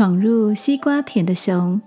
[0.00, 1.78] 闯入西瓜田的熊。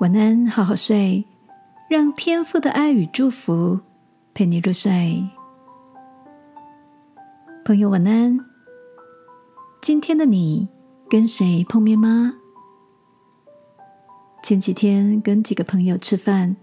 [0.00, 1.24] 晚安，好好睡，
[1.88, 3.80] 让天父的爱与祝福
[4.34, 5.26] 陪你入睡。
[7.64, 8.38] 朋友，晚安。
[9.80, 10.68] 今天的你
[11.08, 12.34] 跟谁碰面吗？
[14.42, 16.54] 前几天跟几个朋友吃饭，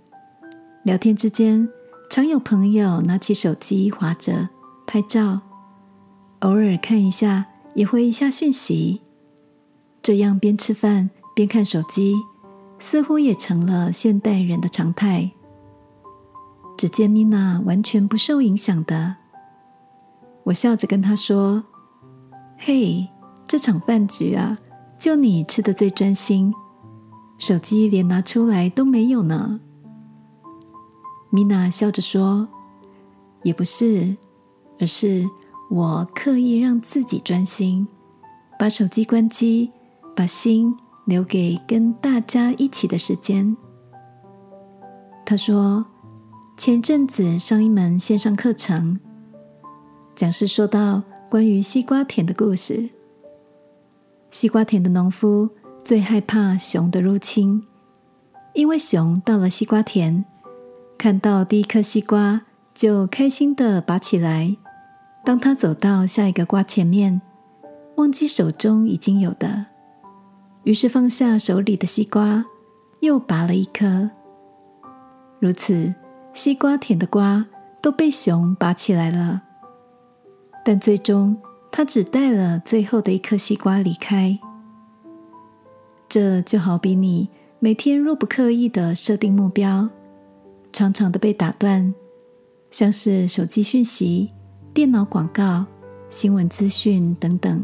[0.83, 1.67] 聊天之间，
[2.11, 4.49] 常有朋友拿起手机划着
[4.85, 5.41] 拍照，
[6.41, 7.47] 偶尔看一下。
[7.75, 9.01] 也回一下讯息，
[10.01, 12.15] 这样边吃饭边看手机，
[12.77, 15.31] 似乎也成了现代人的常态。
[16.77, 19.15] 只见米娜完全不受影响的，
[20.43, 21.63] 我笑着跟她说
[22.57, 23.07] ：“嘿，
[23.47, 24.57] 这场饭局啊，
[24.99, 26.53] 就你吃的最专心，
[27.37, 29.61] 手机连拿出来都没有呢。”
[31.31, 32.47] 米娜笑着说
[33.43, 34.15] ：“也不是，
[34.79, 35.27] 而是……”
[35.73, 37.87] 我刻意让自己专心，
[38.59, 39.71] 把手机关机，
[40.15, 40.71] 把心
[41.05, 43.57] 留给跟大家一起的时间。
[45.25, 45.83] 他说
[46.57, 48.99] ：“前阵子上一门线上课程，
[50.15, 52.91] 讲师说到关于西瓜田的故事。
[54.29, 55.49] 西瓜田的农夫
[55.83, 57.63] 最害怕熊的入侵，
[58.53, 60.23] 因为熊到了西瓜田，
[60.99, 62.43] 看到第一颗西瓜
[62.75, 64.55] 就开心的拔起来。”
[65.25, 67.21] 当他走到下一个瓜前面，
[67.95, 69.67] 忘记手中已经有的，
[70.63, 72.43] 于是放下手里的西瓜，
[72.99, 74.09] 又拔了一颗。
[75.39, 75.93] 如此，
[76.33, 77.45] 西瓜田的瓜
[77.81, 79.43] 都被熊拔起来了，
[80.65, 81.37] 但最终
[81.71, 84.37] 他只带了最后的一颗西瓜离开。
[86.09, 87.29] 这就好比你
[87.59, 89.87] 每天若不刻意的设定目标，
[90.73, 91.93] 常常的被打断，
[92.71, 94.29] 像是手机讯息。
[94.73, 95.63] 电脑广告、
[96.09, 97.63] 新闻资讯等等，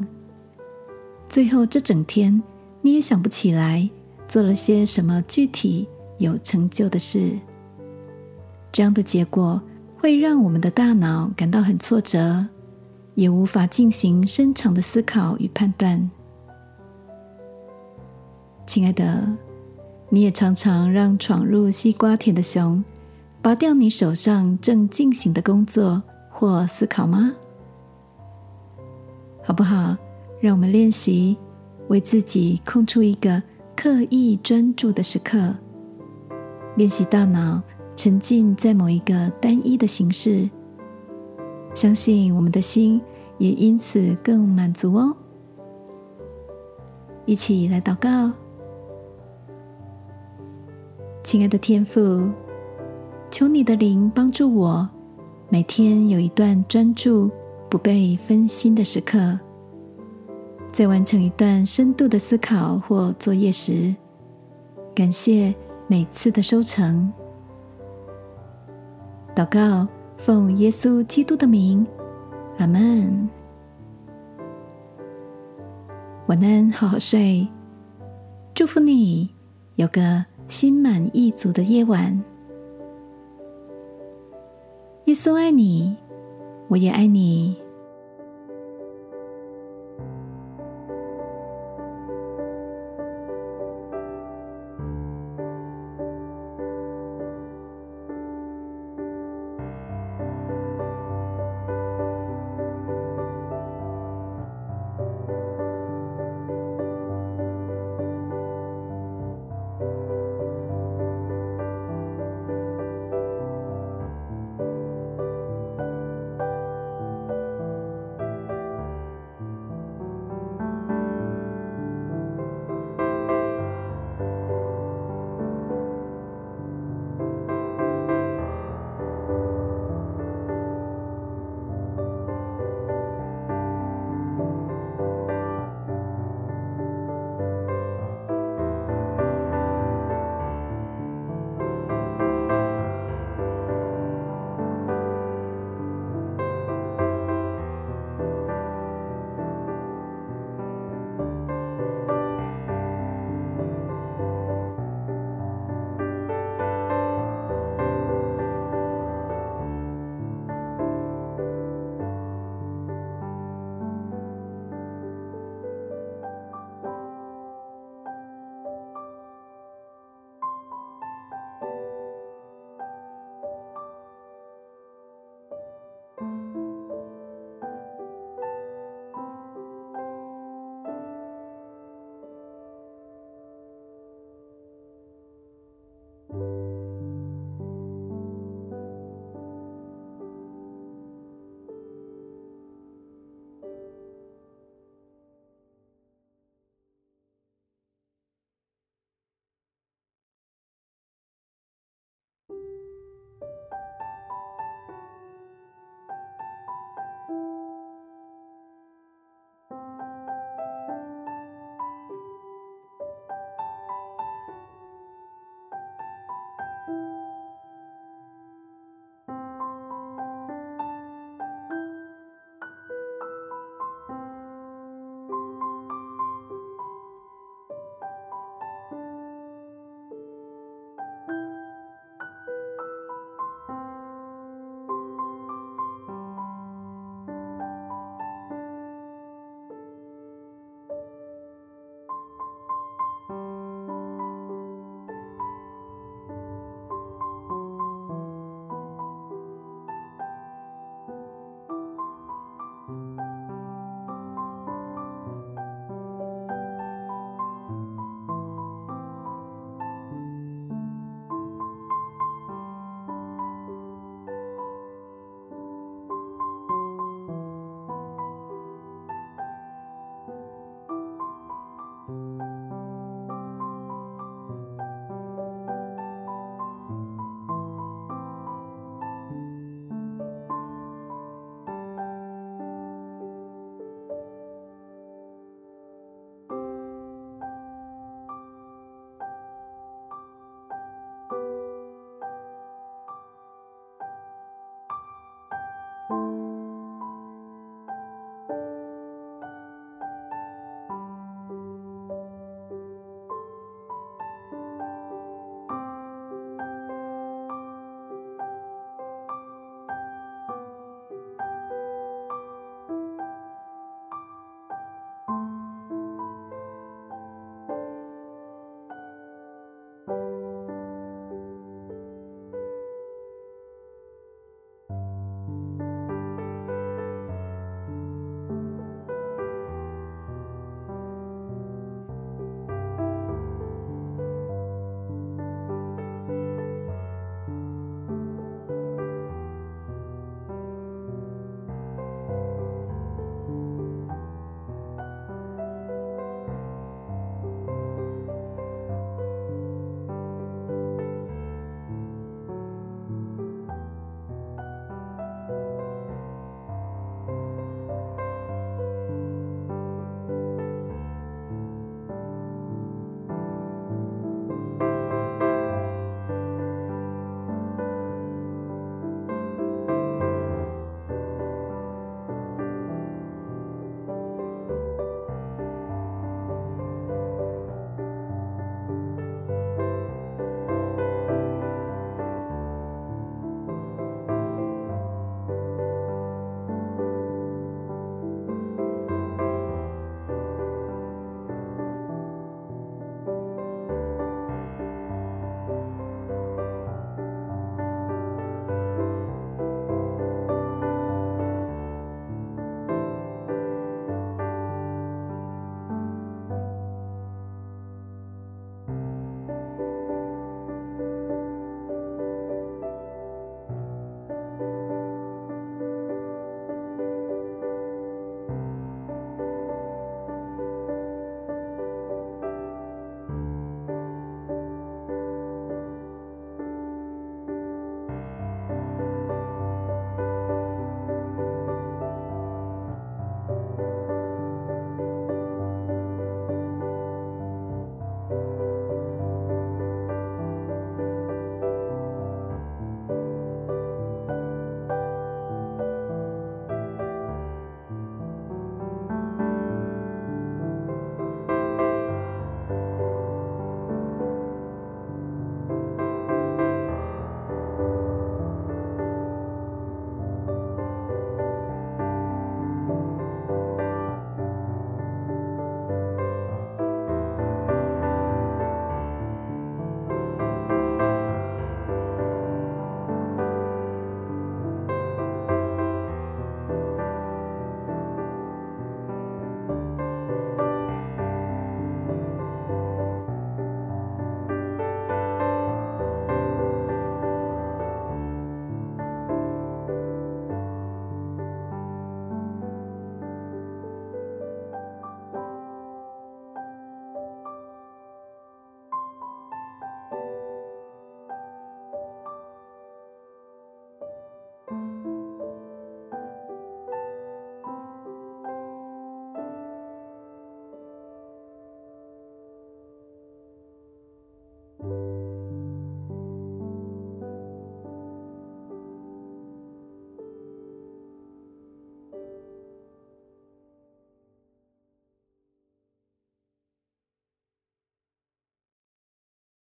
[1.28, 2.40] 最后这整天
[2.81, 3.90] 你也想不起来
[4.28, 5.88] 做了些什么具体
[6.19, 7.31] 有成就的事。
[8.72, 9.59] 这样的结果
[9.98, 12.46] 会让我们的大脑感到很挫折，
[13.16, 16.08] 也无法进行深长的思考与判断。
[18.68, 19.28] 亲爱的，
[20.09, 22.84] 你也常常让闯入西瓜田的熊
[23.42, 26.03] 拔掉你手上正进行的工作。
[26.39, 27.33] 或思考吗？
[29.44, 29.97] 好不好？
[30.39, 31.38] 让我们练习
[31.89, 33.44] 为自己空出一个
[33.75, 35.53] 刻意专注的时刻，
[36.77, 37.61] 练习大脑
[37.94, 40.50] 沉浸在某一个单一的形式，
[41.75, 43.01] 相信我们的心
[43.38, 45.13] 也因此更满足哦。
[47.25, 48.31] 一起来祷告，
[51.21, 52.31] 亲爱的天父，
[53.29, 54.89] 求你的灵帮助我。
[55.52, 57.28] 每天有一段专注、
[57.72, 59.40] 不被分心的时刻，
[60.72, 63.96] 在完成一段深度的思考或作业时，
[64.94, 65.54] 感谢
[65.88, 67.12] 每次的收成。
[69.36, 69.88] 祷告，
[70.18, 71.84] 奉耶稣基督的名，
[72.60, 73.28] 阿门。
[76.28, 77.48] 晚安，好好睡。
[78.54, 79.31] 祝福你
[79.78, 82.24] 有个心满意足的夜晚。
[85.09, 85.96] 耶稣爱你，
[86.68, 87.56] 我也爱你。